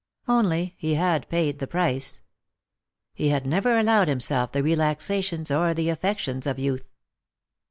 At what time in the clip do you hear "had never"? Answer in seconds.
3.29-3.77